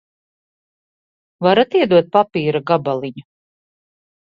[1.49, 3.27] Varat iedot papīra gabaliņu?